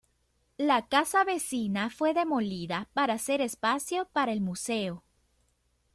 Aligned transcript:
La 0.57 0.87
casa 0.87 1.23
vecina 1.23 1.91
fue 1.91 2.15
demolida 2.15 2.89
para 2.95 3.13
hacer 3.13 3.39
espacio 3.39 4.09
para 4.13 4.31
el 4.31 4.41
museo. 4.41 5.03